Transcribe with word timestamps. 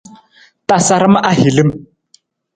Tasaram 0.67 1.15
ahilim. 1.31 1.69